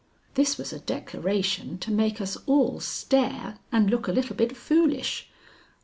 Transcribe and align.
This 0.33 0.57
was 0.57 0.73
a 0.73 0.79
declaration 0.79 1.77
to 1.77 1.91
make 1.91 2.19
us 2.19 2.35
all 2.47 2.79
stare 2.79 3.59
and 3.71 3.87
look 3.91 4.07
a 4.07 4.11
little 4.11 4.35
bit 4.35 4.57
foolish. 4.57 5.29